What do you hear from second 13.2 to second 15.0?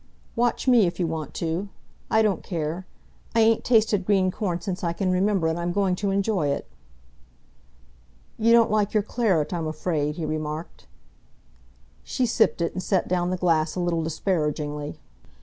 the glass a little disparagingly.